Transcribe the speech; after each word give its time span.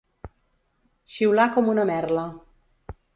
Xiular 1.15 1.47
com 1.57 1.69
una 1.77 1.85
merla. 1.91 2.25